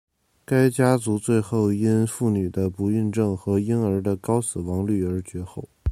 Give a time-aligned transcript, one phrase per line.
[0.45, 5.69] 该家族最后因妇女的不孕症和婴儿的高死亡率而绝后。